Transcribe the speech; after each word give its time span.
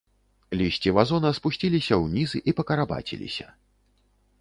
Лісці 0.61 0.93
вазона 0.99 1.33
спусціліся 1.39 2.01
ўніз 2.07 2.35
і 2.49 2.57
пакарабаціліся. 2.61 3.47